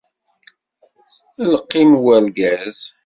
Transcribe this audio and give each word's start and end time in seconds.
Iqqim 1.53 1.91
wergaz. 2.03 2.79